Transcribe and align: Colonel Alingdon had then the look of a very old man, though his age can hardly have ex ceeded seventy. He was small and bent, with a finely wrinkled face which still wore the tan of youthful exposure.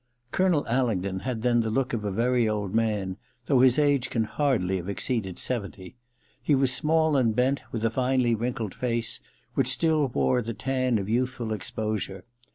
Colonel 0.31 0.65
Alingdon 0.67 1.19
had 1.19 1.43
then 1.43 1.59
the 1.59 1.69
look 1.69 1.93
of 1.93 2.03
a 2.03 2.09
very 2.09 2.49
old 2.49 2.73
man, 2.73 3.17
though 3.45 3.59
his 3.59 3.77
age 3.77 4.09
can 4.09 4.23
hardly 4.23 4.77
have 4.77 4.89
ex 4.89 5.07
ceeded 5.07 5.37
seventy. 5.37 5.95
He 6.41 6.55
was 6.55 6.73
small 6.73 7.15
and 7.15 7.35
bent, 7.35 7.61
with 7.71 7.85
a 7.85 7.91
finely 7.91 8.33
wrinkled 8.33 8.73
face 8.73 9.19
which 9.53 9.67
still 9.67 10.07
wore 10.07 10.41
the 10.41 10.55
tan 10.55 10.97
of 10.97 11.07
youthful 11.07 11.53
exposure. 11.53 12.23